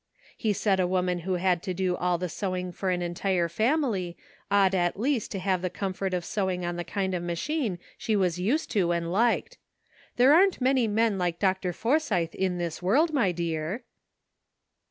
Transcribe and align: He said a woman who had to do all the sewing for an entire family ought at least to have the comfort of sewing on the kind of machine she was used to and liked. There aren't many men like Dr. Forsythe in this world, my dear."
He 0.35 0.51
said 0.51 0.79
a 0.79 0.87
woman 0.87 1.19
who 1.19 1.35
had 1.35 1.61
to 1.61 1.75
do 1.75 1.95
all 1.95 2.17
the 2.17 2.27
sewing 2.27 2.71
for 2.71 2.89
an 2.89 3.03
entire 3.03 3.47
family 3.47 4.17
ought 4.49 4.73
at 4.73 4.99
least 4.99 5.29
to 5.29 5.37
have 5.37 5.61
the 5.61 5.69
comfort 5.69 6.15
of 6.15 6.25
sewing 6.25 6.65
on 6.65 6.75
the 6.75 6.83
kind 6.83 7.13
of 7.13 7.21
machine 7.21 7.77
she 7.99 8.15
was 8.15 8.39
used 8.39 8.71
to 8.71 8.91
and 8.93 9.11
liked. 9.11 9.59
There 10.15 10.33
aren't 10.33 10.59
many 10.59 10.87
men 10.87 11.19
like 11.19 11.37
Dr. 11.37 11.71
Forsythe 11.71 12.33
in 12.33 12.57
this 12.57 12.81
world, 12.81 13.13
my 13.13 13.31
dear." 13.31 13.83